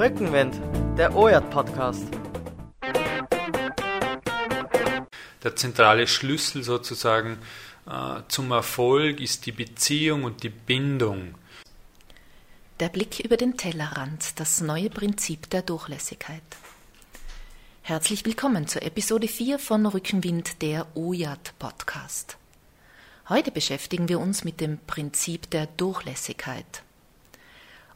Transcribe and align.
Rückenwind, 0.00 0.58
der 0.96 1.14
OJAT-Podcast. 1.14 2.06
Der 5.44 5.56
zentrale 5.56 6.06
Schlüssel 6.06 6.62
sozusagen 6.62 7.36
äh, 7.86 8.22
zum 8.28 8.50
Erfolg 8.50 9.20
ist 9.20 9.44
die 9.44 9.52
Beziehung 9.52 10.24
und 10.24 10.42
die 10.42 10.48
Bindung. 10.48 11.34
Der 12.80 12.88
Blick 12.88 13.20
über 13.20 13.36
den 13.36 13.58
Tellerrand, 13.58 14.40
das 14.40 14.62
neue 14.62 14.88
Prinzip 14.88 15.50
der 15.50 15.60
Durchlässigkeit. 15.60 16.40
Herzlich 17.82 18.24
willkommen 18.24 18.66
zur 18.68 18.80
Episode 18.80 19.28
4 19.28 19.58
von 19.58 19.84
Rückenwind, 19.84 20.62
der 20.62 20.86
OJAT-Podcast. 20.96 22.38
Heute 23.28 23.50
beschäftigen 23.50 24.08
wir 24.08 24.18
uns 24.18 24.44
mit 24.44 24.62
dem 24.62 24.78
Prinzip 24.78 25.50
der 25.50 25.66
Durchlässigkeit. 25.66 26.84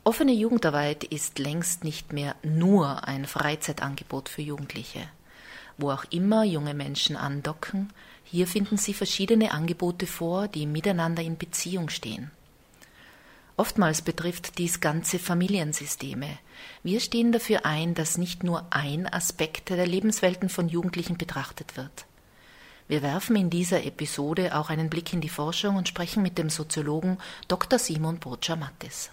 Offene 0.07 0.33
Jugendarbeit 0.33 1.03
ist 1.03 1.39
längst 1.39 1.83
nicht 1.83 2.13
mehr 2.13 2.37
nur 2.43 3.09
ein 3.09 3.25
Freizeitangebot 3.25 4.29
für 4.29 4.43
Jugendliche. 4.43 5.09
Wo 5.79 5.91
auch 5.91 6.05
immer 6.11 6.45
junge 6.45 6.75
Menschen 6.75 7.17
andocken, 7.17 7.91
hier 8.23 8.47
finden 8.47 8.77
sie 8.77 8.93
verschiedene 8.93 9.53
Angebote 9.53 10.07
vor, 10.07 10.47
die 10.47 10.67
miteinander 10.67 11.23
in 11.23 11.39
Beziehung 11.39 11.89
stehen. 11.89 12.31
Oftmals 13.57 14.03
betrifft 14.03 14.59
dies 14.59 14.81
ganze 14.81 15.19
Familiensysteme. 15.19 16.39
Wir 16.83 17.01
stehen 17.01 17.33
dafür 17.33 17.65
ein, 17.65 17.95
dass 17.95 18.19
nicht 18.19 18.45
nur 18.45 18.67
ein 18.69 19.11
Aspekt 19.11 19.71
der 19.71 19.87
Lebenswelten 19.87 20.51
von 20.51 20.69
Jugendlichen 20.69 21.17
betrachtet 21.17 21.79
wird. 21.79 22.05
Wir 22.89 23.01
werfen 23.01 23.37
in 23.37 23.49
dieser 23.49 23.85
Episode 23.85 24.55
auch 24.55 24.69
einen 24.69 24.91
Blick 24.91 25.15
in 25.15 25.23
die 25.23 25.31
Forschung 25.31 25.77
und 25.77 25.89
sprechen 25.89 26.23
mit 26.23 26.37
dem 26.37 26.51
Soziologen 26.51 27.17
Dr. 27.49 27.79
Simon 27.79 28.19
Burtscher-Mattis. 28.19 29.09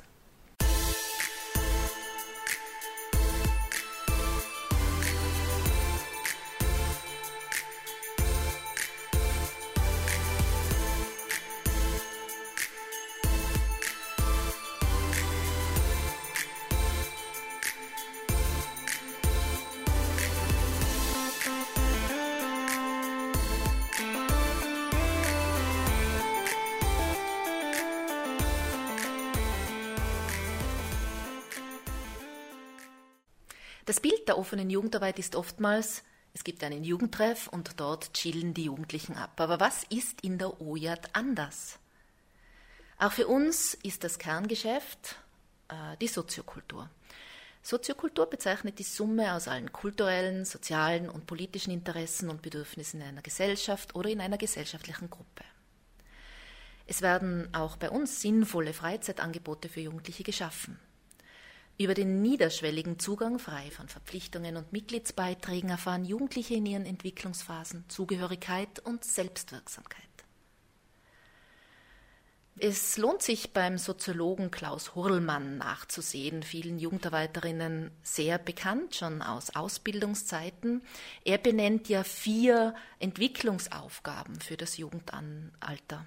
Das 33.92 34.00
Bild 34.00 34.26
der 34.30 34.38
offenen 34.38 34.70
Jugendarbeit 34.70 35.20
ist 35.20 35.36
oftmals, 35.36 36.04
es 36.34 36.46
gibt 36.46 36.64
einen 36.64 36.86
Jugendtreff 36.86 37.50
und 37.50 37.78
dort 37.78 38.14
chillen 38.14 38.54
die 38.54 38.64
Jugendlichen 38.64 39.18
ab. 39.18 39.34
Aber 39.36 39.60
was 39.60 39.84
ist 39.90 40.22
in 40.22 40.38
der 40.38 40.62
OJAT 40.62 41.14
anders? 41.14 41.78
Auch 42.98 43.12
für 43.12 43.28
uns 43.28 43.74
ist 43.74 44.06
das 44.06 44.18
Kerngeschäft 44.18 45.18
äh, 45.68 45.98
die 46.00 46.08
Soziokultur. 46.08 46.90
Soziokultur 47.64 48.28
bezeichnet 48.28 48.80
die 48.80 48.84
Summe 48.84 49.34
aus 49.34 49.50
allen 49.50 49.74
kulturellen, 49.74 50.46
sozialen 50.46 51.10
und 51.10 51.28
politischen 51.28 51.72
Interessen 51.72 52.30
und 52.30 52.42
Bedürfnissen 52.42 53.02
in 53.02 53.08
einer 53.08 53.22
Gesellschaft 53.22 53.94
oder 53.94 54.10
in 54.10 54.22
einer 54.22 54.38
gesellschaftlichen 54.38 55.10
Gruppe. 55.10 55.44
Es 56.88 57.02
werden 57.02 57.54
auch 57.54 57.76
bei 57.76 57.90
uns 57.90 58.22
sinnvolle 58.22 58.72
Freizeitangebote 58.72 59.68
für 59.68 59.82
Jugendliche 59.82 60.24
geschaffen. 60.24 60.80
Über 61.82 61.96
den 61.96 62.22
niederschwelligen 62.22 63.00
Zugang 63.00 63.40
frei 63.40 63.72
von 63.72 63.88
Verpflichtungen 63.88 64.56
und 64.56 64.72
Mitgliedsbeiträgen 64.72 65.72
erfahren 65.72 66.06
Jugendliche 66.06 66.54
in 66.54 66.68
ihren 66.68 66.86
Entwicklungsphasen 66.86 67.86
Zugehörigkeit 67.88 68.78
und 68.82 69.04
Selbstwirksamkeit. 69.04 70.06
Es 72.60 72.98
lohnt 72.98 73.24
sich 73.24 73.52
beim 73.52 73.80
Soziologen 73.80 74.52
Klaus 74.52 74.94
Hurlmann 74.94 75.58
nachzusehen, 75.58 76.44
vielen 76.44 76.78
Jugendarbeiterinnen 76.78 77.90
sehr 78.04 78.38
bekannt 78.38 78.94
schon 78.94 79.24
aus 79.24 79.56
Ausbildungszeiten. 79.56 80.84
Er 81.26 81.40
benennt 81.40 81.90
ja 81.90 82.04
vier 82.04 82.76
Entwicklungsaufgaben 83.00 84.40
für 84.40 84.56
das 84.56 84.78
Jugendalter. 84.78 86.06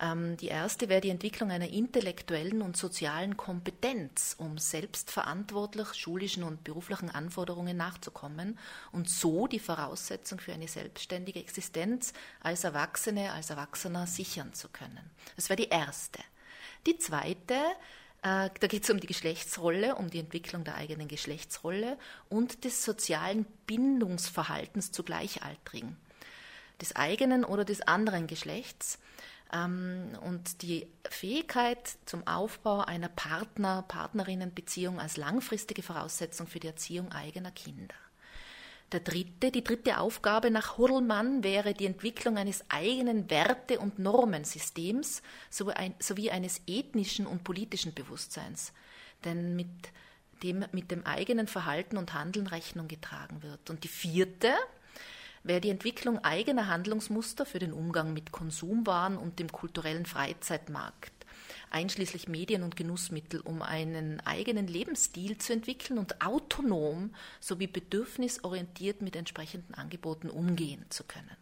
Ähm, 0.00 0.36
die 0.38 0.48
erste 0.48 0.88
wäre 0.88 1.00
die 1.00 1.10
Entwicklung 1.10 1.50
einer 1.50 1.68
intellektuellen 1.68 2.62
und 2.62 2.76
sozialen 2.76 3.36
Kompetenz, 3.36 4.34
um 4.38 4.56
selbstverantwortlich 4.56 5.92
schulischen 5.94 6.42
und 6.42 6.64
beruflichen 6.64 7.10
Anforderungen 7.10 7.76
nachzukommen 7.76 8.58
und 8.92 9.08
so 9.10 9.46
die 9.46 9.58
Voraussetzung 9.58 10.38
für 10.38 10.52
eine 10.52 10.68
selbstständige 10.68 11.40
Existenz 11.40 12.14
als 12.40 12.64
Erwachsene, 12.64 13.32
als 13.32 13.50
Erwachsener 13.50 14.06
sichern 14.06 14.54
zu 14.54 14.68
können. 14.68 15.10
Das 15.36 15.50
wäre 15.50 15.60
die 15.60 15.68
erste. 15.68 16.20
Die 16.86 16.96
zweite 16.96 17.54
äh, 18.22 18.50
da 18.58 18.66
geht 18.66 18.84
es 18.84 18.90
um 18.90 19.00
die 19.00 19.06
Geschlechtsrolle, 19.06 19.94
um 19.94 20.10
die 20.10 20.18
Entwicklung 20.18 20.64
der 20.64 20.76
eigenen 20.76 21.08
Geschlechtsrolle 21.08 21.98
und 22.28 22.64
des 22.64 22.84
sozialen 22.84 23.46
Bindungsverhaltens 23.66 24.92
zu 24.92 25.02
Gleichaltrigen, 25.04 25.96
des 26.80 26.96
eigenen 26.96 27.44
oder 27.44 27.64
des 27.64 27.80
anderen 27.82 28.26
Geschlechts 28.26 28.98
und 29.52 30.62
die 30.62 30.86
Fähigkeit 31.08 31.96
zum 32.04 32.24
Aufbau 32.26 32.80
einer 32.82 33.08
Partner, 33.08 33.82
Partnerinnenbeziehung 33.82 35.00
als 35.00 35.16
langfristige 35.16 35.82
Voraussetzung 35.82 36.46
für 36.46 36.60
die 36.60 36.68
Erziehung 36.68 37.10
eigener 37.10 37.50
Kinder. 37.50 37.94
Der 38.92 39.00
dritte, 39.00 39.50
die 39.50 39.62
dritte 39.62 39.98
Aufgabe 39.98 40.50
nach 40.50 40.76
Hurlmann 40.78 41.44
wäre 41.44 41.74
die 41.74 41.86
Entwicklung 41.86 42.38
eines 42.38 42.64
eigenen 42.68 43.30
Werte- 43.30 43.78
und 43.78 43.98
Normensystems 43.98 45.22
sowie 45.48 46.30
eines 46.30 46.60
ethnischen 46.66 47.26
und 47.26 47.44
politischen 47.44 47.94
Bewusstseins. 47.94 48.72
Denn 49.24 49.54
mit 49.54 49.68
dem 50.42 50.64
mit 50.72 50.90
dem 50.90 51.04
eigenen 51.06 51.46
Verhalten 51.46 51.96
und 51.96 52.14
Handeln 52.14 52.46
Rechnung 52.46 52.88
getragen 52.88 53.42
wird. 53.42 53.68
Und 53.70 53.84
die 53.84 53.88
vierte, 53.88 54.54
wäre 55.42 55.60
die 55.60 55.70
Entwicklung 55.70 56.18
eigener 56.18 56.68
Handlungsmuster 56.68 57.46
für 57.46 57.58
den 57.58 57.72
Umgang 57.72 58.12
mit 58.12 58.32
Konsumwaren 58.32 59.16
und 59.16 59.38
dem 59.38 59.50
kulturellen 59.50 60.06
Freizeitmarkt, 60.06 61.12
einschließlich 61.70 62.28
Medien 62.28 62.62
und 62.62 62.76
Genussmittel, 62.76 63.40
um 63.40 63.62
einen 63.62 64.20
eigenen 64.20 64.66
Lebensstil 64.66 65.38
zu 65.38 65.52
entwickeln 65.52 65.98
und 65.98 66.24
autonom 66.24 67.14
sowie 67.40 67.66
bedürfnisorientiert 67.66 69.02
mit 69.02 69.16
entsprechenden 69.16 69.74
Angeboten 69.74 70.28
umgehen 70.28 70.84
zu 70.90 71.04
können. 71.04 71.36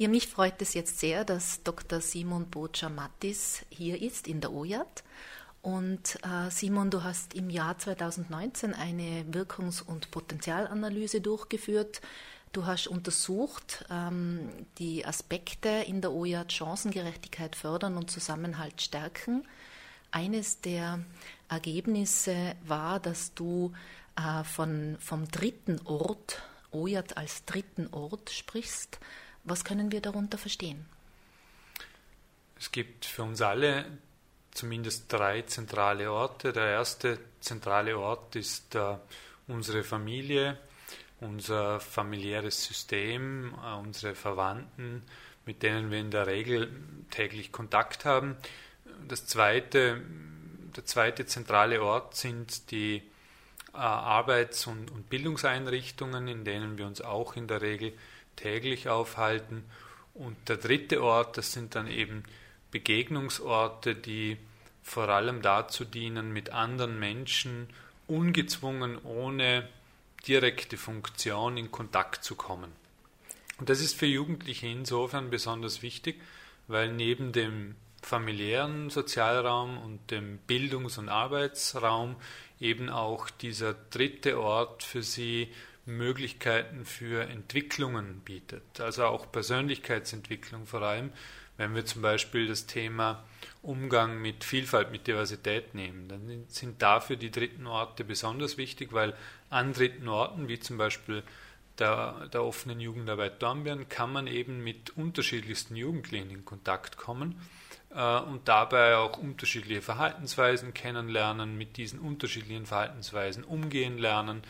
Ja, 0.00 0.06
mich 0.06 0.28
freut 0.28 0.62
es 0.62 0.74
jetzt 0.74 1.00
sehr, 1.00 1.24
dass 1.24 1.64
Dr. 1.64 2.00
Simon 2.00 2.48
Botscher-Mattis 2.48 3.66
hier 3.68 4.00
ist 4.00 4.28
in 4.28 4.40
der 4.40 4.52
OJAT. 4.52 5.02
Und 5.60 6.20
äh, 6.22 6.52
Simon, 6.52 6.88
du 6.92 7.02
hast 7.02 7.34
im 7.34 7.50
Jahr 7.50 7.76
2019 7.76 8.74
eine 8.74 9.24
Wirkungs- 9.32 9.82
und 9.82 10.12
Potenzialanalyse 10.12 11.20
durchgeführt. 11.20 12.00
Du 12.52 12.64
hast 12.64 12.86
untersucht 12.86 13.86
ähm, 13.90 14.48
die 14.78 15.04
Aspekte 15.04 15.68
in 15.68 16.00
der 16.00 16.12
OJAT 16.12 16.52
Chancengerechtigkeit 16.52 17.56
fördern 17.56 17.96
und 17.96 18.08
Zusammenhalt 18.08 18.80
stärken. 18.80 19.48
Eines 20.12 20.60
der 20.60 21.00
Ergebnisse 21.48 22.54
war, 22.64 23.00
dass 23.00 23.34
du 23.34 23.72
äh, 24.14 24.44
von, 24.44 24.96
vom 25.00 25.26
dritten 25.26 25.80
Ort, 25.86 26.40
OJAT 26.70 27.16
als 27.16 27.44
dritten 27.46 27.88
Ort 27.88 28.30
sprichst. 28.30 29.00
Was 29.48 29.64
können 29.64 29.90
wir 29.90 30.02
darunter 30.02 30.36
verstehen? 30.36 30.84
Es 32.58 32.70
gibt 32.70 33.06
für 33.06 33.22
uns 33.22 33.40
alle 33.40 33.86
zumindest 34.50 35.10
drei 35.10 35.42
zentrale 35.42 36.12
Orte. 36.12 36.52
Der 36.52 36.66
erste 36.66 37.18
zentrale 37.40 37.98
Ort 37.98 38.36
ist 38.36 38.74
äh, 38.74 38.96
unsere 39.46 39.84
Familie, 39.84 40.58
unser 41.20 41.80
familiäres 41.80 42.62
System, 42.64 43.54
äh, 43.64 43.74
unsere 43.78 44.14
Verwandten, 44.14 45.02
mit 45.46 45.62
denen 45.62 45.90
wir 45.90 45.98
in 45.98 46.10
der 46.10 46.26
Regel 46.26 46.70
täglich 47.10 47.50
Kontakt 47.50 48.04
haben. 48.04 48.36
Das 49.06 49.26
zweite, 49.26 50.02
der 50.76 50.84
zweite 50.84 51.24
zentrale 51.24 51.82
Ort 51.82 52.16
sind 52.16 52.70
die 52.70 52.96
äh, 52.96 53.76
Arbeits- 53.78 54.66
und, 54.66 54.90
und 54.90 55.08
Bildungseinrichtungen, 55.08 56.28
in 56.28 56.44
denen 56.44 56.76
wir 56.76 56.86
uns 56.86 57.00
auch 57.00 57.36
in 57.36 57.46
der 57.46 57.62
Regel 57.62 57.94
täglich 58.38 58.88
aufhalten. 58.88 59.64
Und 60.14 60.36
der 60.48 60.56
dritte 60.56 61.02
Ort, 61.02 61.36
das 61.36 61.52
sind 61.52 61.74
dann 61.74 61.88
eben 61.88 62.22
Begegnungsorte, 62.70 63.94
die 63.94 64.36
vor 64.82 65.08
allem 65.08 65.42
dazu 65.42 65.84
dienen, 65.84 66.32
mit 66.32 66.50
anderen 66.50 66.98
Menschen 66.98 67.68
ungezwungen, 68.06 68.98
ohne 69.04 69.68
direkte 70.26 70.76
Funktion 70.76 71.56
in 71.56 71.70
Kontakt 71.70 72.24
zu 72.24 72.34
kommen. 72.34 72.72
Und 73.58 73.68
das 73.68 73.80
ist 73.80 73.96
für 73.96 74.06
Jugendliche 74.06 74.66
insofern 74.66 75.30
besonders 75.30 75.82
wichtig, 75.82 76.20
weil 76.68 76.92
neben 76.92 77.32
dem 77.32 77.74
familiären 78.02 78.90
Sozialraum 78.90 79.78
und 79.78 80.10
dem 80.10 80.38
Bildungs- 80.46 80.98
und 80.98 81.08
Arbeitsraum 81.08 82.16
eben 82.60 82.88
auch 82.88 83.30
dieser 83.30 83.74
dritte 83.74 84.40
Ort 84.40 84.82
für 84.82 85.02
sie 85.02 85.48
Möglichkeiten 85.88 86.84
für 86.84 87.28
Entwicklungen 87.28 88.20
bietet, 88.20 88.80
also 88.80 89.04
auch 89.06 89.30
Persönlichkeitsentwicklung 89.30 90.66
vor 90.66 90.82
allem, 90.82 91.12
wenn 91.56 91.74
wir 91.74 91.84
zum 91.84 92.02
Beispiel 92.02 92.46
das 92.46 92.66
Thema 92.66 93.24
Umgang 93.62 94.22
mit 94.22 94.44
Vielfalt, 94.44 94.92
mit 94.92 95.06
Diversität 95.08 95.74
nehmen, 95.74 96.08
dann 96.08 96.44
sind 96.46 96.80
dafür 96.80 97.16
die 97.16 97.32
dritten 97.32 97.66
Orte 97.66 98.04
besonders 98.04 98.56
wichtig, 98.56 98.92
weil 98.92 99.14
an 99.50 99.72
dritten 99.72 100.08
Orten, 100.08 100.46
wie 100.46 100.60
zum 100.60 100.78
Beispiel 100.78 101.24
der, 101.78 102.28
der 102.32 102.44
offenen 102.44 102.80
Jugendarbeit 102.80 103.42
Dornbirn, 103.42 103.88
kann 103.88 104.12
man 104.12 104.26
eben 104.26 104.62
mit 104.62 104.96
unterschiedlichsten 104.96 105.76
Jugendlichen 105.76 106.30
in 106.30 106.44
Kontakt 106.44 106.96
kommen 106.96 107.40
äh, 107.90 108.20
und 108.20 108.48
dabei 108.48 108.96
auch 108.96 109.18
unterschiedliche 109.18 109.82
Verhaltensweisen 109.82 110.74
kennenlernen, 110.74 111.56
mit 111.56 111.76
diesen 111.76 111.98
unterschiedlichen 111.98 112.66
Verhaltensweisen 112.66 113.44
umgehen 113.44 113.98
lernen. 113.98 114.42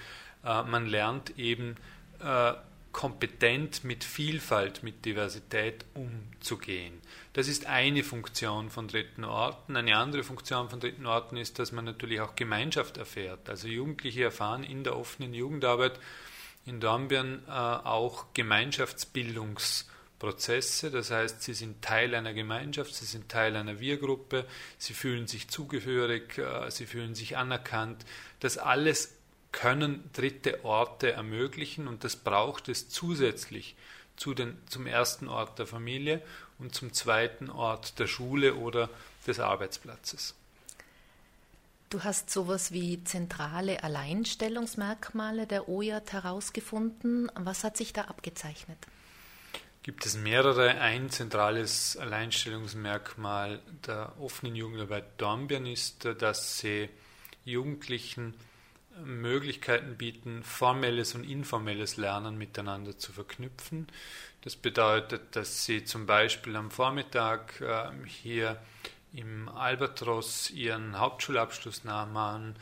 Äh, 0.45 0.63
man 0.65 0.87
lernt 0.87 1.39
eben 1.39 1.77
äh, 2.21 2.53
kompetent 2.93 3.85
mit 3.85 4.03
Vielfalt, 4.03 4.83
mit 4.83 5.05
Diversität 5.05 5.85
umzugehen. 5.95 6.95
Das 7.33 7.47
ist 7.47 7.67
eine 7.67 8.03
Funktion 8.03 8.71
von 8.71 8.89
dritten 8.89 9.25
Orten. 9.25 9.77
Eine 9.77 9.97
andere 9.97 10.25
Funktion 10.25 10.71
von 10.71 10.81
dritten 10.81 11.07
Orten 11.07 11.37
ist, 11.37 11.59
dass 11.59 11.71
man 11.71 11.85
natürlich 11.85 12.21
auch 12.21 12.35
Gemeinschaft 12.35 12.97
erfährt. 12.97 13.49
Also 13.49 13.69
Jugendliche 13.69 14.25
erfahren 14.25 14.65
in 14.65 14.85
der 14.85 14.97
offenen 14.97 15.35
Jugendarbeit 15.35 16.01
in 16.67 16.81
Dornbirn 16.81 17.43
äh, 17.47 17.51
auch 17.51 18.27
Gemeinschaftsbildungsprozesse. 18.35 20.91
Das 20.91 21.11
heißt, 21.11 21.43
sie 21.43 21.55
sind 21.55 21.83
Teil 21.83 22.15
einer 22.15 22.35
Gemeinschaft, 22.35 22.95
sie 22.95 23.07
sind 23.07 23.29
Teil 23.29 23.57
einer 23.57 23.81
Wir-Gruppe, 23.81 24.47
sie 24.77 24.95
fühlen 24.95 25.27
sich 25.27 25.49
zugehörig, 25.49 26.39
äh, 26.39 26.71
sie 26.71 26.87
fühlen 26.87 27.15
sich 27.15 27.37
anerkannt. 27.37 28.05
Das 28.41 28.59
alles 28.59 29.18
können 29.59 30.09
dritte 30.13 30.65
Orte 30.65 31.11
ermöglichen 31.11 31.89
und 31.89 32.05
das 32.05 32.15
braucht 32.15 32.69
es 32.69 32.89
zusätzlich 32.89 33.75
zu 34.17 34.33
den, 34.33 34.57
zum 34.69 34.87
ersten 34.87 35.27
Ort 35.27 35.59
der 35.59 35.67
Familie 35.67 36.23
und 36.61 36.77
zum 36.77 36.93
zweiten 36.93 37.51
Ort 37.51 37.99
der 37.99 38.07
Schule 38.07 38.55
oder 38.55 38.89
des 39.27 39.41
Arbeitsplatzes. 39.41 40.37
Du 41.91 42.05
hast 42.05 42.31
sowas 42.31 42.71
wie 42.71 43.03
zentrale 43.03 43.83
Alleinstellungsmerkmale 43.83 45.49
der 45.49 45.69
OJAT 45.69 46.13
herausgefunden. 46.13 47.29
Was 47.35 47.65
hat 47.65 47.77
sich 47.77 47.93
da 47.93 48.03
abgezeichnet? 48.03 48.79
Gibt 49.83 50.07
es 50.07 50.17
mehrere. 50.17 50.81
Ein 50.81 51.11
zentrales 51.11 51.97
Alleinstellungsmerkmal 51.97 53.61
der 53.85 54.13
offenen 54.21 54.55
Jugendarbeit 54.55 55.21
Dornbirn 55.21 55.67
ist, 55.67 56.05
dass 56.05 56.61
sie 56.61 56.89
Jugendlichen 57.45 58.35
Möglichkeiten 59.05 59.97
bieten, 59.97 60.43
formelles 60.43 61.15
und 61.15 61.25
informelles 61.25 61.97
Lernen 61.97 62.39
miteinander 62.39 62.97
zu 62.99 63.13
verknüpfen. 63.13 63.89
Das 64.43 64.57
bedeutet, 64.57 65.37
dass 65.37 65.65
Sie 65.65 65.85
zum 65.85 66.07
Beispiel 66.07 66.57
am 66.57 66.71
Vormittag 66.71 67.61
äh, 67.61 67.91
hier 68.07 68.61
im 69.13 69.49
Albatros 69.49 70.51
ihren 70.51 70.99
Hauptschulabschluss 70.99 71.85
nachmachen, 71.85 72.57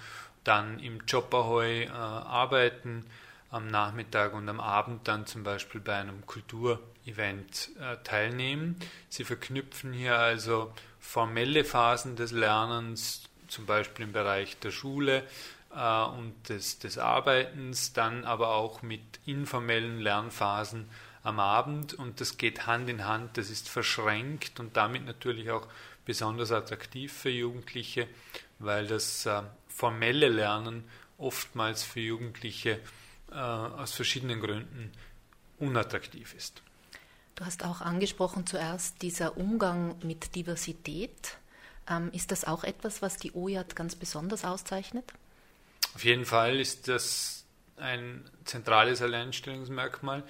dann 0.44 0.78
im 0.78 1.02
Job 1.06 1.34
Ahoy 1.34 1.84
äh, 1.84 1.90
arbeiten, 1.90 3.04
am 3.50 3.68
Nachmittag 3.68 4.34
und 4.34 4.48
am 4.48 4.60
Abend 4.60 5.06
dann 5.08 5.26
zum 5.26 5.42
Beispiel 5.42 5.80
bei 5.80 5.94
einem 5.94 6.26
Kulturevent 6.26 7.70
äh, 7.80 7.96
teilnehmen. 8.04 8.76
Sie 9.08 9.24
verknüpfen 9.24 9.92
hier 9.92 10.18
also 10.18 10.72
formelle 11.00 11.64
Phasen 11.64 12.16
des 12.16 12.32
Lernens, 12.32 13.22
zum 13.48 13.66
Beispiel 13.66 14.06
im 14.06 14.12
Bereich 14.12 14.58
der 14.58 14.72
Schule, 14.72 15.22
äh, 15.76 16.04
und 16.04 16.48
des, 16.48 16.78
des 16.78 16.98
Arbeitens, 16.98 17.92
dann 17.92 18.24
aber 18.24 18.54
auch 18.54 18.82
mit 18.82 19.02
informellen 19.26 20.00
Lernphasen 20.00 20.88
am 21.22 21.40
Abend 21.40 21.94
und 21.94 22.20
das 22.20 22.38
geht 22.38 22.66
Hand 22.66 22.88
in 22.88 23.04
Hand, 23.04 23.36
das 23.36 23.50
ist 23.50 23.68
verschränkt 23.68 24.60
und 24.60 24.76
damit 24.76 25.04
natürlich 25.04 25.50
auch 25.50 25.66
besonders 26.04 26.52
attraktiv 26.52 27.12
für 27.12 27.30
Jugendliche, 27.30 28.08
weil 28.58 28.86
das 28.86 29.26
äh, 29.26 29.42
formelle 29.68 30.28
Lernen 30.28 30.84
oftmals 31.18 31.82
für 31.82 32.00
Jugendliche 32.00 32.80
äh, 33.30 33.34
aus 33.34 33.92
verschiedenen 33.92 34.40
Gründen 34.40 34.92
unattraktiv 35.58 36.34
ist. 36.34 36.62
Du 37.34 37.44
hast 37.44 37.64
auch 37.64 37.82
angesprochen 37.82 38.46
zuerst 38.46 39.02
dieser 39.02 39.36
Umgang 39.36 39.96
mit 40.02 40.34
Diversität. 40.34 41.36
Ähm, 41.88 42.10
ist 42.12 42.30
das 42.30 42.44
auch 42.44 42.64
etwas, 42.64 43.02
was 43.02 43.18
die 43.18 43.34
OJAT 43.34 43.76
ganz 43.76 43.94
besonders 43.94 44.44
auszeichnet? 44.44 45.12
Auf 45.96 46.04
jeden 46.04 46.26
Fall 46.26 46.60
ist 46.60 46.88
das 46.88 47.46
ein 47.78 48.22
zentrales 48.44 49.00
Alleinstellungsmerkmal. 49.00 50.24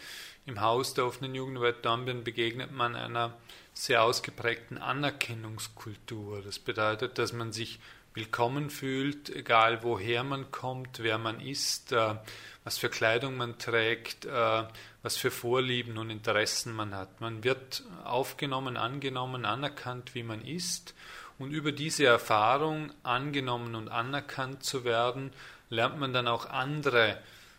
Im 0.47 0.61
Haus 0.61 0.95
der 0.95 1.07
offenen 1.07 1.35
Jugendarbeit 1.35 1.85
Dornbirn 1.85 2.23
begegnet 2.23 2.71
man 2.71 2.95
einer 2.95 3.37
sehr 3.75 4.05
ausgeprägten 4.05 4.79
Anerkennungskultur. 4.79 6.41
Das 6.43 6.61
bedeutet, 6.61 7.19
dass 7.19 7.33
man 7.33 7.53
sich 7.53 7.81
willkommen 8.15 8.71
fühlt, 8.71 9.29
egal 9.29 9.83
woher 9.83 10.23
man 10.23 10.53
kommt, 10.53 11.01
wer 11.01 11.19
man 11.19 11.41
ist, 11.41 11.91
äh, 11.91 12.15
was 12.63 12.79
für 12.79 12.89
Kleidung 12.89 13.37
man 13.37 13.59
trägt, 13.59 14.25
äh, 14.25 14.63
was 15.03 15.17
für 15.17 15.33
Vorlieben 15.33 15.99
und 15.99 16.11
Interessen 16.11 16.73
man 16.75 16.95
hat. 16.95 17.21
Man 17.21 17.43
wird 17.43 17.83
aufgenommen, 18.05 18.77
angenommen, 18.77 19.45
anerkannt, 19.45 20.15
wie 20.15 20.23
man 20.23 20.43
ist. 20.43 20.95
Und 21.39 21.51
über 21.51 21.73
diese 21.73 22.07
Erfahrung, 22.07 22.93
angenommen 23.03 23.75
und 23.75 23.89
anerkannt 23.89 24.63
zu 24.63 24.85
werden, 24.85 25.33
lernt 25.69 25.99
man 25.99 26.13
dann 26.13 26.29
auch 26.29 26.47
andere 26.47 27.19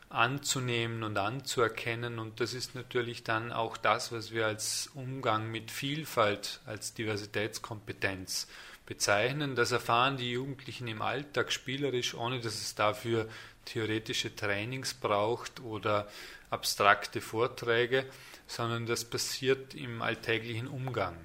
anzunehmen 0.09 1.03
und 1.03 1.17
anzuerkennen. 1.17 2.19
Und 2.19 2.39
das 2.39 2.53
ist 2.53 2.75
natürlich 2.75 3.23
dann 3.23 3.51
auch 3.51 3.77
das, 3.77 4.11
was 4.11 4.31
wir 4.31 4.45
als 4.45 4.89
Umgang 4.93 5.51
mit 5.51 5.71
Vielfalt, 5.71 6.61
als 6.65 6.93
Diversitätskompetenz 6.93 8.47
bezeichnen. 8.85 9.55
Das 9.55 9.71
erfahren 9.71 10.17
die 10.17 10.31
Jugendlichen 10.31 10.87
im 10.87 11.01
Alltag 11.01 11.51
spielerisch, 11.51 12.15
ohne 12.15 12.39
dass 12.39 12.55
es 12.55 12.75
dafür 12.75 13.27
theoretische 13.65 14.33
Trainings 14.33 14.93
braucht 14.93 15.59
oder 15.59 16.07
abstrakte 16.49 17.19
Vorträge, 17.19 18.05
sondern 18.47 18.85
das 18.85 19.03
passiert 19.03 19.75
im 19.75 20.01
alltäglichen 20.01 20.67
Umgang. 20.67 21.17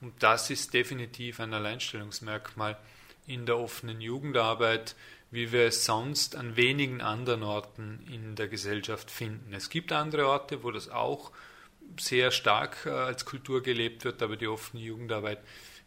Und 0.00 0.22
das 0.22 0.48
ist 0.48 0.72
definitiv 0.72 1.38
ein 1.40 1.52
Alleinstellungsmerkmal 1.52 2.78
in 3.26 3.44
der 3.44 3.58
offenen 3.58 4.00
Jugendarbeit, 4.00 4.96
wie 5.32 5.50
wir 5.50 5.66
es 5.66 5.84
sonst 5.84 6.36
an 6.36 6.56
wenigen 6.56 7.00
anderen 7.00 7.42
Orten 7.42 8.06
in 8.12 8.36
der 8.36 8.48
Gesellschaft 8.48 9.10
finden. 9.10 9.52
Es 9.54 9.70
gibt 9.70 9.90
andere 9.90 10.28
Orte, 10.28 10.62
wo 10.62 10.70
das 10.70 10.90
auch 10.90 11.32
sehr 11.98 12.30
stark 12.30 12.86
äh, 12.86 12.90
als 12.90 13.24
Kultur 13.24 13.62
gelebt 13.62 14.04
wird, 14.04 14.22
aber 14.22 14.36
die 14.36 14.46
offene 14.46 14.82
Jugendarbeit 14.82 15.38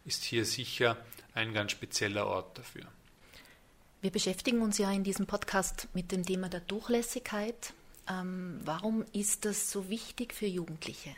ist 0.04 0.24
hier 0.24 0.44
sicher 0.44 0.96
ein 1.32 1.54
ganz 1.54 1.72
spezieller 1.72 2.26
Ort 2.26 2.58
dafür. 2.58 2.84
Wir 4.02 4.10
beschäftigen 4.10 4.62
uns 4.62 4.78
ja 4.78 4.90
in 4.90 5.04
diesem 5.04 5.26
Podcast 5.26 5.88
mit 5.94 6.12
dem 6.12 6.24
Thema 6.24 6.48
der 6.48 6.60
Durchlässigkeit. 6.60 7.72
Ähm, 8.08 8.60
warum 8.64 9.04
ist 9.12 9.44
das 9.44 9.70
so 9.70 9.88
wichtig 9.88 10.34
für 10.34 10.46
Jugendliche? 10.46 11.14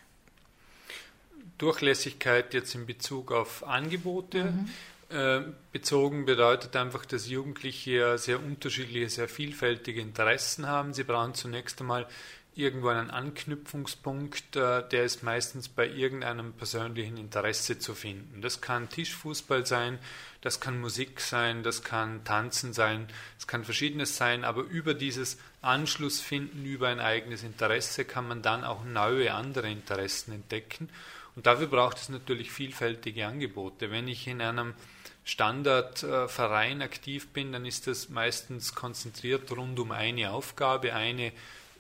Durchlässigkeit 1.56 2.54
jetzt 2.54 2.74
in 2.74 2.86
Bezug 2.86 3.32
auf 3.32 3.66
Angebote. 3.66 4.44
Mhm. 4.44 4.70
Äh, 5.10 5.40
bezogen 5.72 6.26
bedeutet 6.26 6.76
einfach, 6.76 7.06
dass 7.06 7.30
Jugendliche 7.30 8.18
sehr 8.18 8.42
unterschiedliche, 8.42 9.08
sehr 9.08 9.28
vielfältige 9.28 10.02
Interessen 10.02 10.66
haben. 10.66 10.92
Sie 10.92 11.04
brauchen 11.04 11.32
zunächst 11.32 11.80
einmal 11.80 12.06
irgendwo 12.54 12.88
einen 12.88 13.10
Anknüpfungspunkt, 13.10 14.56
äh, 14.56 14.86
der 14.86 15.04
ist 15.04 15.22
meistens 15.22 15.68
bei 15.70 15.88
irgendeinem 15.88 16.52
persönlichen 16.52 17.16
Interesse 17.16 17.78
zu 17.78 17.94
finden. 17.94 18.42
Das 18.42 18.60
kann 18.60 18.90
Tischfußball 18.90 19.64
sein, 19.64 19.98
das 20.42 20.60
kann 20.60 20.78
Musik 20.78 21.20
sein, 21.20 21.62
das 21.62 21.84
kann 21.84 22.24
Tanzen 22.24 22.74
sein, 22.74 23.06
es 23.38 23.46
kann 23.46 23.64
verschiedenes 23.64 24.16
sein, 24.18 24.44
aber 24.44 24.62
über 24.62 24.92
dieses 24.92 25.38
Anschluss 25.62 26.20
finden, 26.20 26.66
über 26.66 26.88
ein 26.88 27.00
eigenes 27.00 27.44
Interesse 27.44 28.04
kann 28.04 28.28
man 28.28 28.42
dann 28.42 28.64
auch 28.64 28.84
neue 28.84 29.32
andere 29.32 29.70
Interessen 29.70 30.32
entdecken 30.32 30.90
Und 31.38 31.46
dafür 31.46 31.68
braucht 31.68 31.98
es 31.98 32.08
natürlich 32.08 32.50
vielfältige 32.50 33.24
Angebote. 33.24 33.92
Wenn 33.92 34.08
ich 34.08 34.26
in 34.26 34.40
einem 34.40 34.74
Standardverein 35.22 36.82
aktiv 36.82 37.28
bin, 37.28 37.52
dann 37.52 37.64
ist 37.64 37.86
das 37.86 38.08
meistens 38.08 38.74
konzentriert 38.74 39.48
rund 39.56 39.78
um 39.78 39.92
eine 39.92 40.32
Aufgabe, 40.32 40.94
eine, 40.94 41.30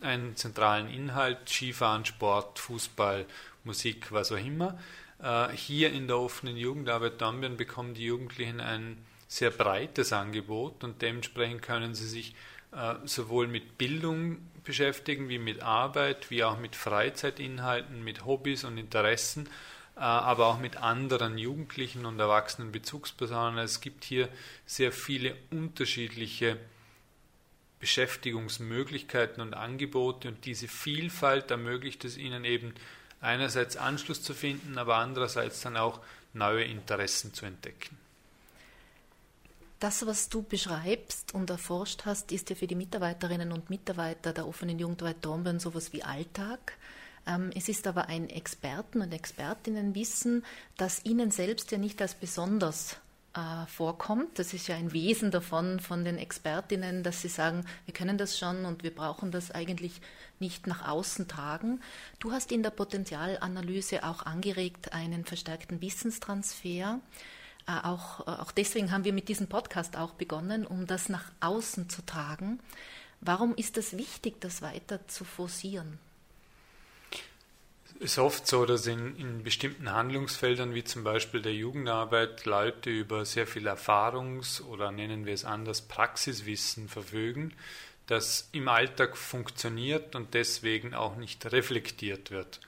einen 0.00 0.36
zentralen 0.36 0.88
Inhalt, 0.88 1.48
Skifahren, 1.48 2.04
Sport, 2.04 2.60
Fußball, 2.60 3.26
Musik, 3.64 4.12
was 4.12 4.30
auch 4.30 4.36
immer. 4.36 4.78
Äh, 5.20 5.48
hier 5.56 5.92
in 5.92 6.06
der 6.06 6.18
offenen 6.18 6.56
Jugendarbeit 6.56 7.20
Dornbirn 7.20 7.56
bekommen 7.56 7.94
die 7.94 8.04
Jugendlichen 8.04 8.60
ein 8.60 8.96
sehr 9.26 9.50
breites 9.50 10.12
Angebot 10.12 10.84
und 10.84 11.02
dementsprechend 11.02 11.62
können 11.62 11.96
sie 11.96 12.06
sich 12.06 12.36
äh, 12.70 12.94
sowohl 13.06 13.48
mit 13.48 13.76
Bildung 13.76 14.38
beschäftigen 14.68 15.30
wie 15.30 15.38
mit 15.38 15.62
Arbeit, 15.62 16.30
wie 16.30 16.44
auch 16.44 16.58
mit 16.58 16.76
Freizeitinhalten, 16.76 18.04
mit 18.04 18.26
Hobbys 18.26 18.64
und 18.64 18.76
Interessen, 18.76 19.48
äh, 19.96 20.00
aber 20.00 20.46
auch 20.48 20.58
mit 20.58 20.76
anderen 20.76 21.38
Jugendlichen 21.38 22.04
und 22.04 22.20
erwachsenen 22.20 22.70
Bezugspersonen. 22.70 23.58
Es 23.60 23.80
gibt 23.80 24.04
hier 24.04 24.28
sehr 24.66 24.92
viele 24.92 25.34
unterschiedliche 25.50 26.58
Beschäftigungsmöglichkeiten 27.80 29.40
und 29.40 29.54
Angebote 29.54 30.28
und 30.28 30.44
diese 30.44 30.68
Vielfalt 30.68 31.50
ermöglicht 31.50 32.04
es 32.04 32.18
ihnen 32.18 32.44
eben 32.44 32.74
einerseits 33.22 33.78
Anschluss 33.78 34.22
zu 34.22 34.34
finden, 34.34 34.76
aber 34.76 34.96
andererseits 34.96 35.62
dann 35.62 35.78
auch 35.78 35.98
neue 36.34 36.64
Interessen 36.64 37.32
zu 37.32 37.46
entdecken. 37.46 37.96
Das, 39.80 40.04
was 40.06 40.28
du 40.28 40.42
beschreibst 40.42 41.34
und 41.34 41.50
erforscht 41.50 42.04
hast, 42.04 42.32
ist 42.32 42.50
ja 42.50 42.56
für 42.56 42.66
die 42.66 42.74
Mitarbeiterinnen 42.74 43.52
und 43.52 43.70
Mitarbeiter 43.70 44.32
der 44.32 44.48
offenen 44.48 44.78
Jugendarbeit 44.78 45.24
Dornbirn 45.24 45.60
sowas 45.60 45.92
wie 45.92 46.02
Alltag. 46.02 46.76
Ähm, 47.28 47.50
es 47.54 47.68
ist 47.68 47.86
aber 47.86 48.08
ein 48.08 48.28
Experten- 48.28 49.02
und 49.02 49.12
Expertinnenwissen, 49.12 50.44
das 50.76 51.04
ihnen 51.04 51.30
selbst 51.30 51.70
ja 51.70 51.78
nicht 51.78 52.02
als 52.02 52.14
besonders 52.14 52.96
äh, 53.34 53.66
vorkommt. 53.66 54.40
Das 54.40 54.52
ist 54.52 54.66
ja 54.66 54.74
ein 54.74 54.92
Wesen 54.92 55.30
davon, 55.30 55.78
von 55.78 56.04
den 56.04 56.18
Expertinnen, 56.18 57.04
dass 57.04 57.22
sie 57.22 57.28
sagen, 57.28 57.64
wir 57.84 57.94
können 57.94 58.18
das 58.18 58.36
schon 58.36 58.64
und 58.64 58.82
wir 58.82 58.92
brauchen 58.92 59.30
das 59.30 59.52
eigentlich 59.52 60.00
nicht 60.40 60.66
nach 60.66 60.88
außen 60.88 61.28
tragen. 61.28 61.80
Du 62.18 62.32
hast 62.32 62.50
in 62.50 62.64
der 62.64 62.70
Potenzialanalyse 62.70 64.02
auch 64.02 64.24
angeregt 64.26 64.92
einen 64.92 65.24
verstärkten 65.24 65.80
Wissenstransfer. 65.80 67.00
Äh, 67.68 67.86
auch, 67.86 68.26
äh, 68.26 68.30
auch 68.30 68.50
deswegen 68.50 68.90
haben 68.90 69.04
wir 69.04 69.12
mit 69.12 69.28
diesem 69.28 69.46
Podcast 69.46 69.96
auch 69.96 70.14
begonnen, 70.14 70.66
um 70.66 70.86
das 70.86 71.08
nach 71.08 71.30
außen 71.40 71.90
zu 71.90 72.04
tragen. 72.04 72.58
Warum 73.20 73.54
ist 73.54 73.76
es 73.76 73.96
wichtig, 73.96 74.40
das 74.40 74.62
weiter 74.62 75.06
zu 75.06 75.24
forcieren? 75.24 75.98
Es 78.00 78.12
ist 78.12 78.18
oft 78.18 78.46
so, 78.46 78.64
dass 78.64 78.86
in, 78.86 79.16
in, 79.16 79.42
bestimmten 79.42 79.90
Handlungsfeldern, 79.90 80.72
wie 80.72 80.84
zum 80.84 81.02
Beispiel 81.04 81.42
der 81.42 81.52
Jugendarbeit, 81.52 82.44
Leute 82.46 82.90
über 82.90 83.24
sehr 83.24 83.46
viel 83.46 83.66
Erfahrungs- 83.66 84.62
oder 84.62 84.92
nennen 84.92 85.26
wir 85.26 85.34
es 85.34 85.44
anders, 85.44 85.82
Praxiswissen 85.82 86.88
verfügen, 86.88 87.54
das 88.06 88.48
im 88.52 88.68
Alltag 88.68 89.16
funktioniert 89.16 90.14
und 90.14 90.32
deswegen 90.32 90.94
auch 90.94 91.16
nicht 91.16 91.44
reflektiert 91.52 92.30
wird. 92.30 92.60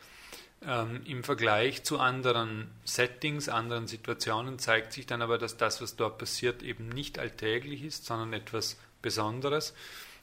Ähm, 0.67 1.03
Im 1.07 1.25
Vergleich 1.25 1.85
zu 1.85 1.99
anderen 1.99 2.71
Settings, 2.85 3.49
anderen 3.49 3.87
Situationen 3.87 4.59
zeigt 4.59 4.93
sich 4.93 5.07
dann 5.07 5.23
aber, 5.23 5.39
dass 5.39 5.57
das, 5.57 5.81
was 5.81 5.97
dort 5.97 6.19
passiert, 6.19 6.63
eben 6.63 6.89
nicht 6.89 7.19
alltäglich 7.19 7.83
ist, 7.83 8.05
sondern 8.05 8.35
etwas 8.35 8.79
Besonderes 9.01 9.75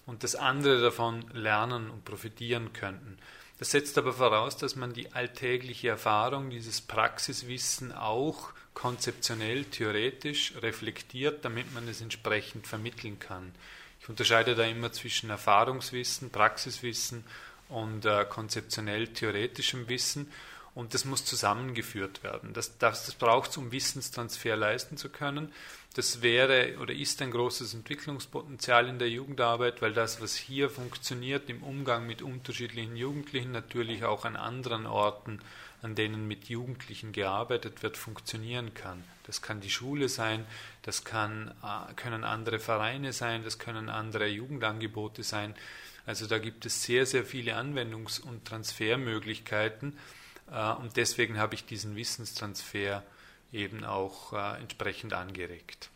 und 0.05 0.23
dass 0.23 0.35
andere 0.35 0.81
davon 0.81 1.25
lernen 1.33 1.89
und 1.89 2.05
profitieren 2.05 2.71
könnten. 2.73 3.17
Das 3.59 3.71
setzt 3.71 3.97
aber 3.97 4.13
voraus, 4.13 4.55
dass 4.57 4.75
man 4.75 4.93
die 4.93 5.13
alltägliche 5.13 5.89
Erfahrung, 5.89 6.51
dieses 6.51 6.81
Praxiswissen 6.81 7.91
auch 7.91 8.51
konzeptionell, 8.75 9.65
theoretisch 9.65 10.53
reflektiert, 10.61 11.43
damit 11.43 11.73
man 11.73 11.87
es 11.87 11.99
entsprechend 11.99 12.67
vermitteln 12.67 13.17
kann. 13.17 13.51
Ich 13.99 14.07
unterscheide 14.07 14.53
da 14.53 14.63
immer 14.65 14.91
zwischen 14.91 15.31
Erfahrungswissen, 15.31 16.29
Praxiswissen 16.29 17.23
und 17.69 18.05
äh, 18.05 18.25
konzeptionell 18.29 19.07
theoretischem 19.07 19.89
Wissen 19.89 20.31
und 20.77 20.93
das 20.93 21.05
muss 21.05 21.25
zusammengeführt 21.25 22.21
werden. 22.23 22.53
Das, 22.53 22.77
das, 22.77 23.07
das 23.07 23.15
braucht 23.15 23.49
es, 23.49 23.57
um 23.57 23.71
Wissenstransfer 23.71 24.55
leisten 24.55 24.95
zu 24.95 25.09
können. 25.09 25.51
Das 25.95 26.21
wäre 26.21 26.77
oder 26.79 26.93
ist 26.93 27.19
ein 27.23 27.31
großes 27.31 27.73
Entwicklungspotenzial 27.73 28.87
in 28.87 28.99
der 28.99 29.09
Jugendarbeit, 29.09 29.81
weil 29.81 29.93
das, 29.93 30.21
was 30.21 30.35
hier 30.35 30.69
funktioniert 30.69 31.49
im 31.49 31.63
Umgang 31.63 32.05
mit 32.05 32.21
unterschiedlichen 32.21 32.95
Jugendlichen, 32.95 33.51
natürlich 33.51 34.05
auch 34.05 34.23
an 34.23 34.35
anderen 34.35 34.85
Orten, 34.85 35.39
an 35.81 35.95
denen 35.95 36.27
mit 36.27 36.47
Jugendlichen 36.47 37.11
gearbeitet 37.11 37.81
wird, 37.81 37.97
funktionieren 37.97 38.75
kann. 38.75 39.03
Das 39.23 39.41
kann 39.41 39.61
die 39.61 39.71
Schule 39.71 40.09
sein, 40.09 40.45
das 40.83 41.03
kann, 41.03 41.55
äh, 41.63 41.93
können 41.95 42.23
andere 42.23 42.59
Vereine 42.59 43.13
sein, 43.13 43.43
das 43.43 43.57
können 43.57 43.89
andere 43.89 44.27
Jugendangebote 44.27 45.23
sein. 45.23 45.55
Also 46.07 46.25
da 46.25 46.39
gibt 46.39 46.65
es 46.65 46.83
sehr, 46.83 47.05
sehr 47.05 47.25
viele 47.25 47.57
Anwendungs- 47.57 48.21
und 48.21 48.45
Transfermöglichkeiten 48.45 49.97
äh, 50.49 50.71
und 50.71 50.95
deswegen 50.95 51.37
habe 51.37 51.53
ich 51.53 51.65
diesen 51.65 51.97
Wissenstransfer 51.97 53.03
eben 53.51 53.83
auch 53.83 54.31
äh, 54.31 54.61
entsprechend 54.61 55.13
angeregt. 55.13 55.89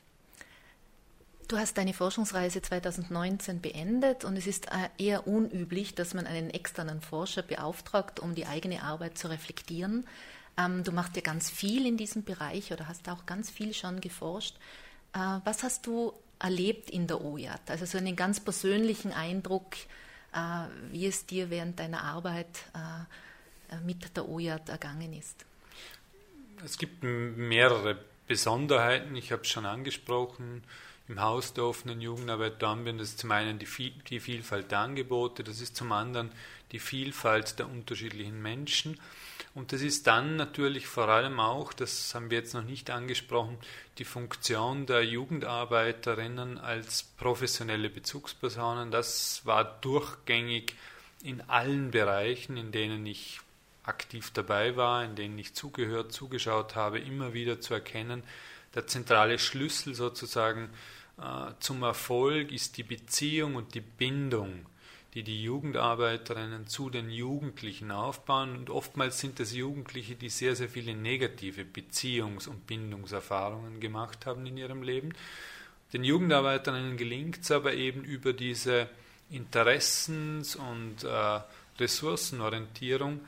Du 1.47 1.57
hast 1.57 1.77
deine 1.77 1.93
Forschungsreise 1.93 2.61
2019 2.61 3.61
beendet 3.61 4.25
und 4.25 4.35
es 4.35 4.47
ist 4.47 4.67
äh, 4.67 4.89
eher 4.97 5.27
unüblich, 5.27 5.95
dass 5.95 6.13
man 6.13 6.27
einen 6.27 6.49
externen 6.49 6.99
Forscher 6.99 7.41
beauftragt, 7.41 8.19
um 8.19 8.35
die 8.35 8.45
eigene 8.45 8.83
Arbeit 8.83 9.17
zu 9.17 9.29
reflektieren. 9.29 10.05
Ähm, 10.57 10.83
du 10.83 10.91
machst 10.91 11.15
ja 11.15 11.21
ganz 11.21 11.49
viel 11.49 11.85
in 11.85 11.95
diesem 11.95 12.25
Bereich 12.25 12.73
oder 12.73 12.89
hast 12.89 13.07
auch 13.07 13.25
ganz 13.25 13.49
viel 13.49 13.73
schon 13.73 14.01
geforscht. 14.01 14.57
Was 15.43 15.63
hast 15.63 15.87
du 15.87 16.13
erlebt 16.41 16.89
in 16.89 17.07
der 17.07 17.21
OJAT? 17.23 17.69
Also 17.69 17.85
so 17.85 17.97
einen 17.97 18.15
ganz 18.15 18.39
persönlichen 18.39 19.11
Eindruck, 19.13 19.75
wie 20.91 21.05
es 21.05 21.25
dir 21.25 21.49
während 21.49 21.79
deiner 21.79 22.03
Arbeit 22.03 22.65
mit 23.83 24.17
der 24.17 24.27
OJAT 24.27 24.69
ergangen 24.69 25.13
ist. 25.13 25.45
Es 26.63 26.77
gibt 26.77 27.03
mehrere 27.03 27.97
Besonderheiten, 28.27 29.15
ich 29.15 29.31
habe 29.31 29.43
es 29.43 29.49
schon 29.49 29.65
angesprochen. 29.65 30.63
Im 31.07 31.19
Haus 31.19 31.53
der 31.53 31.65
offenen 31.65 31.99
Jugendarbeit 31.99 32.61
Dornbirn, 32.61 32.97
das 32.97 33.09
ist 33.09 33.19
zum 33.19 33.31
einen 33.31 33.59
die, 33.59 33.67
die 34.09 34.19
Vielfalt 34.19 34.71
der 34.71 34.79
Angebote, 34.79 35.43
das 35.43 35.59
ist 35.59 35.75
zum 35.75 35.91
anderen 35.91 36.31
die 36.71 36.79
Vielfalt 36.79 37.59
der 37.59 37.67
unterschiedlichen 37.67 38.41
Menschen. 38.41 38.97
Und 39.53 39.73
das 39.73 39.81
ist 39.81 40.07
dann 40.07 40.37
natürlich 40.37 40.87
vor 40.87 41.09
allem 41.09 41.39
auch, 41.41 41.73
das 41.73 42.15
haben 42.15 42.29
wir 42.29 42.37
jetzt 42.37 42.53
noch 42.53 42.63
nicht 42.63 42.89
angesprochen, 42.89 43.57
die 43.97 44.05
Funktion 44.05 44.85
der 44.85 45.03
Jugendarbeiterinnen 45.03 46.57
als 46.57 47.03
professionelle 47.03 47.89
Bezugspersonen. 47.89 48.91
Das 48.91 49.45
war 49.45 49.65
durchgängig 49.81 50.75
in 51.21 51.41
allen 51.41 51.91
Bereichen, 51.91 52.55
in 52.55 52.71
denen 52.71 53.05
ich 53.05 53.41
aktiv 53.83 54.31
dabei 54.33 54.77
war, 54.77 55.03
in 55.03 55.15
denen 55.15 55.37
ich 55.37 55.53
zugehört, 55.53 56.13
zugeschaut 56.13 56.75
habe, 56.75 56.99
immer 56.99 57.33
wieder 57.33 57.59
zu 57.59 57.73
erkennen, 57.73 58.23
der 58.73 58.87
zentrale 58.87 59.37
Schlüssel 59.37 59.95
sozusagen 59.95 60.69
äh, 61.17 61.51
zum 61.59 61.83
Erfolg 61.83 62.51
ist 62.51 62.77
die 62.77 62.83
Beziehung 62.83 63.55
und 63.55 63.73
die 63.75 63.81
Bindung, 63.81 64.65
die 65.13 65.23
die 65.23 65.43
Jugendarbeiterinnen 65.43 66.67
zu 66.67 66.89
den 66.89 67.09
Jugendlichen 67.09 67.91
aufbauen. 67.91 68.55
Und 68.55 68.69
oftmals 68.69 69.19
sind 69.19 69.39
es 69.39 69.53
Jugendliche, 69.53 70.15
die 70.15 70.29
sehr, 70.29 70.55
sehr 70.55 70.69
viele 70.69 70.95
negative 70.95 71.63
Beziehungs- 71.63 72.47
und 72.47 72.65
Bindungserfahrungen 72.67 73.79
gemacht 73.79 74.25
haben 74.25 74.45
in 74.45 74.57
ihrem 74.57 74.83
Leben. 74.83 75.13
Den 75.91 76.05
Jugendarbeiterinnen 76.05 76.95
gelingt 76.95 77.41
es 77.41 77.51
aber 77.51 77.73
eben 77.73 78.03
über 78.03 78.31
diese 78.31 78.87
Interessens- 79.29 80.55
und 80.55 81.03
äh, 81.03 81.41
Ressourcenorientierung, 81.79 83.19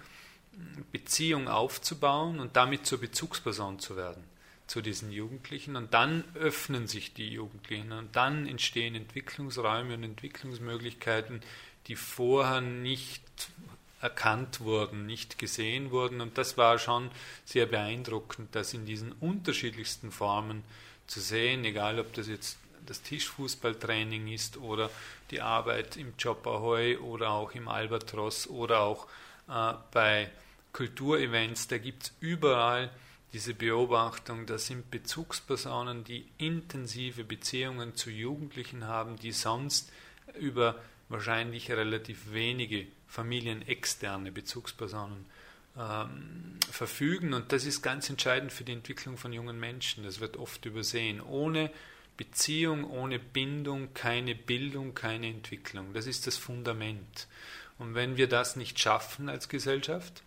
Beziehung 0.92 1.48
aufzubauen 1.48 2.40
und 2.40 2.56
damit 2.56 2.86
zur 2.86 3.00
Bezugsperson 3.00 3.80
zu 3.80 3.98
werden 3.98 4.24
zu 4.68 4.82
diesen 4.82 5.12
Jugendlichen 5.12 5.76
und 5.76 5.94
dann 5.94 6.24
öffnen 6.36 6.88
sich 6.88 7.14
die 7.14 7.30
Jugendlichen 7.30 7.92
und 7.92 8.16
dann 8.16 8.48
entstehen 8.48 8.96
Entwicklungsräume 8.96 9.94
und 9.96 10.04
Entwicklungsmöglichkeiten, 10.04 11.42
die 11.88 11.96
vorher 11.96 12.62
nicht 12.62 13.24
erkannt 14.02 14.60
wurden, 14.60 15.06
nicht 15.06 15.40
gesehen 15.40 15.92
wurden. 15.92 16.22
Und 16.22 16.38
das 16.38 16.58
war 16.58 16.78
schon 16.78 17.10
sehr 17.46 17.66
beeindruckend, 17.66 18.54
das 18.54 18.74
in 18.74 18.86
diesen 18.86 19.14
unterschiedlichsten 19.14 20.12
Formen 20.12 20.64
zu 21.08 21.22
sehen, 21.22 21.64
egal 21.66 22.00
ob 22.00 22.14
das 22.14 22.28
jetzt 22.28 22.58
das 22.86 23.02
Tischfußballtraining 23.02 24.28
ist 24.28 24.58
oder 24.58 24.90
die 25.32 25.42
Arbeit 25.42 25.96
im 25.96 26.14
Job 26.18 26.46
Ahoy 26.46 26.98
oder 26.98 27.32
auch 27.32 27.52
im 27.54 27.70
Albatros 27.70 28.48
oder 28.48 28.82
auch 28.82 29.08
äh, 29.48 29.74
bei 29.92 30.30
Kulturevents, 30.74 31.68
da 31.68 31.78
gibt 31.78 32.04
es 32.04 32.14
überall 32.20 32.90
diese 33.32 33.54
Beobachtung, 33.54 34.46
das 34.46 34.68
sind 34.68 34.92
Bezugspersonen, 34.92 36.04
die 36.04 36.28
intensive 36.38 37.24
Beziehungen 37.24 37.96
zu 37.96 38.10
Jugendlichen 38.10 38.86
haben, 38.86 39.18
die 39.18 39.32
sonst 39.32 39.92
über 40.40 40.76
wahrscheinlich 41.14 41.72
relativ 41.72 42.34
wenige 42.34 42.88
familienexterne 43.08 44.32
Bezugspersonen 44.32 45.26
ähm, 45.78 46.58
verfügen. 46.70 47.34
Und 47.34 47.54
das 47.54 47.66
ist 47.66 47.82
ganz 47.82 48.10
entscheidend 48.10 48.52
für 48.52 48.66
die 48.66 48.74
Entwicklung 48.74 49.18
von 49.18 49.32
jungen 49.32 49.60
Menschen. 49.60 50.04
Das 50.04 50.20
wird 50.20 50.36
oft 50.36 50.66
übersehen. 50.66 51.22
Ohne 51.22 51.72
Beziehung, 52.18 52.84
ohne 52.84 53.20
Bindung, 53.20 53.94
keine 53.94 54.36
Bildung, 54.36 54.94
keine 54.94 55.28
Entwicklung. 55.28 55.94
Das 55.94 56.06
ist 56.08 56.28
das 56.28 56.38
Fundament. 56.38 57.28
Und 57.80 57.96
wenn 57.96 58.18
wir 58.18 58.28
das 58.28 58.56
nicht 58.56 58.80
schaffen 58.80 59.30
als 59.30 59.50
Gesellschaft, 59.50 60.24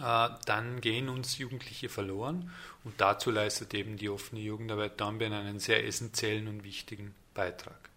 äh, 0.00 0.28
dann 0.46 0.80
gehen 0.80 1.08
uns 1.08 1.38
Jugendliche 1.38 1.88
verloren. 1.88 2.50
Und 2.84 3.00
dazu 3.00 3.30
leistet 3.30 3.74
eben 3.74 3.96
die 3.96 4.08
offene 4.08 4.40
Jugendarbeit 4.40 5.00
Dornbirn 5.00 5.32
einen 5.32 5.60
sehr 5.60 5.86
essentiellen 5.86 6.48
und 6.48 6.64
wichtigen 6.64 7.14
Beitrag. 7.34 7.91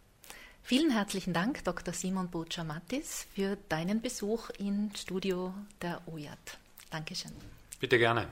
Vielen 0.67 0.89
herzlichen 0.89 1.31
Dank, 1.31 1.63
Dr. 1.63 1.93
Simon 1.93 2.31
Bocha-Mattis, 2.31 3.27
für 3.36 3.55
deinen 3.69 4.01
Besuch 4.01 4.50
im 4.57 4.89
Studio 4.95 5.53
der 5.79 6.01
OJAT. 6.07 6.57
Dankeschön. 6.89 7.31
Bitte 7.79 8.00
gerne. 8.00 8.27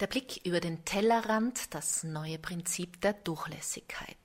Der 0.00 0.08
Blick 0.08 0.44
über 0.44 0.58
den 0.58 0.84
Tellerrand, 0.84 1.72
das 1.72 2.02
neue 2.02 2.36
Prinzip 2.40 3.00
der 3.00 3.12
Durchlässigkeit. 3.12 4.16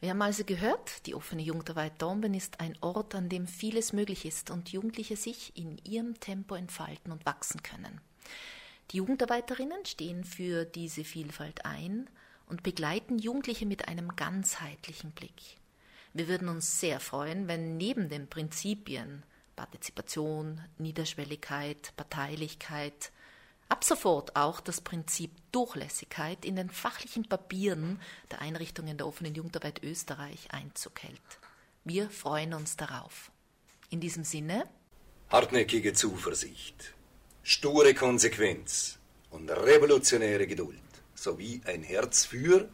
Wir 0.00 0.10
haben 0.10 0.22
also 0.22 0.42
gehört, 0.42 1.06
die 1.06 1.14
offene 1.14 1.42
Jugendarbeit 1.42 2.02
Dornbirn 2.02 2.34
ist 2.34 2.58
ein 2.58 2.76
Ort, 2.80 3.14
an 3.14 3.28
dem 3.28 3.46
vieles 3.46 3.92
möglich 3.92 4.24
ist 4.24 4.50
und 4.50 4.72
Jugendliche 4.72 5.14
sich 5.14 5.56
in 5.56 5.78
ihrem 5.84 6.18
Tempo 6.18 6.56
entfalten 6.56 7.12
und 7.12 7.24
wachsen 7.26 7.62
können. 7.62 8.00
Die 8.90 8.96
Jugendarbeiterinnen 8.96 9.86
stehen 9.86 10.24
für 10.24 10.64
diese 10.64 11.04
Vielfalt 11.04 11.64
ein 11.64 12.10
und 12.48 12.62
begleiten 12.62 13.18
Jugendliche 13.18 13.66
mit 13.66 13.88
einem 13.88 14.16
ganzheitlichen 14.16 15.12
Blick. 15.12 15.58
Wir 16.14 16.28
würden 16.28 16.48
uns 16.48 16.80
sehr 16.80 17.00
freuen, 17.00 17.48
wenn 17.48 17.76
neben 17.76 18.08
den 18.08 18.28
Prinzipien 18.28 19.22
Partizipation, 19.58 20.60
Niederschwelligkeit, 20.78 21.92
Parteilichkeit, 21.96 23.10
ab 23.68 23.82
sofort 23.82 24.36
auch 24.36 24.60
das 24.60 24.80
Prinzip 24.80 25.32
Durchlässigkeit 25.50 26.44
in 26.44 26.54
den 26.54 26.70
fachlichen 26.70 27.28
Papieren 27.28 28.00
der 28.30 28.40
Einrichtungen 28.40 28.96
der 28.96 29.06
offenen 29.06 29.34
Jugendarbeit 29.34 29.82
Österreich 29.82 30.48
Einzug 30.52 31.02
hält. 31.02 31.20
Wir 31.84 32.08
freuen 32.08 32.54
uns 32.54 32.76
darauf. 32.76 33.32
In 33.90 34.00
diesem 34.00 34.22
Sinne 34.22 34.68
hartnäckige 35.30 35.92
Zuversicht, 35.92 36.94
sture 37.42 37.94
Konsequenz 37.94 38.98
und 39.30 39.50
revolutionäre 39.50 40.46
Geduld 40.46 40.87
sowie 41.18 41.60
ein 41.64 41.82
Herz 41.82 42.24
für 42.24 42.68